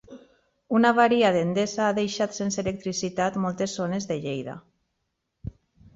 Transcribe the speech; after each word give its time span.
Una 0.77 0.91
avaria 0.95 1.29
d'Endesa 1.35 1.83
ha 1.89 1.91
deixat 1.99 2.33
sense 2.39 2.61
electricitat 2.63 3.39
moltes 3.47 3.79
zones 3.81 4.09
de 4.13 4.21
Lleida. 4.25 4.57